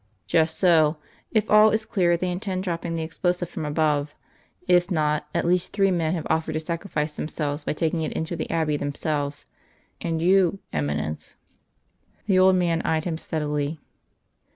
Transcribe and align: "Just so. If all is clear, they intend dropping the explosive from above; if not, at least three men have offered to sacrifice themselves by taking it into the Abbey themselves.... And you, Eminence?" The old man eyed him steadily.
"Just 0.25 0.57
so. 0.57 0.97
If 1.29 1.51
all 1.51 1.69
is 1.69 1.85
clear, 1.85 2.17
they 2.17 2.31
intend 2.31 2.63
dropping 2.63 2.95
the 2.95 3.03
explosive 3.03 3.49
from 3.51 3.65
above; 3.65 4.15
if 4.67 4.89
not, 4.89 5.27
at 5.35 5.45
least 5.45 5.73
three 5.73 5.91
men 5.91 6.15
have 6.15 6.25
offered 6.27 6.53
to 6.53 6.59
sacrifice 6.59 7.13
themselves 7.13 7.65
by 7.65 7.73
taking 7.73 8.01
it 8.01 8.11
into 8.13 8.35
the 8.35 8.49
Abbey 8.49 8.77
themselves.... 8.77 9.45
And 10.01 10.19
you, 10.19 10.57
Eminence?" 10.73 11.35
The 12.25 12.39
old 12.39 12.55
man 12.55 12.81
eyed 12.81 13.03
him 13.03 13.19
steadily. 13.19 13.79